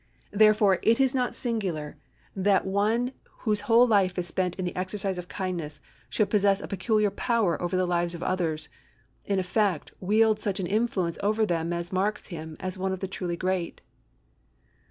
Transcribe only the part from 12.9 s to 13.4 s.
of the truly